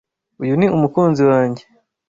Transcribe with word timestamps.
Uyu 0.41 0.53
ni 0.59 0.67
umukunzi 0.75 1.23
wanjye 1.31 1.63